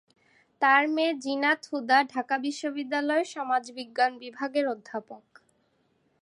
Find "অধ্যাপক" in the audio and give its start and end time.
4.67-5.25